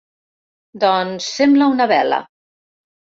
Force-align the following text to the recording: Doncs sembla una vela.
Doncs 0.83 1.27
sembla 1.41 1.67
una 1.73 1.87
vela. 1.93 2.19